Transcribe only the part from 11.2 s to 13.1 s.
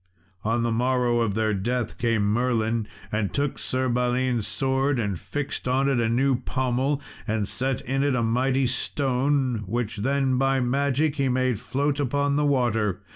made float upon the water.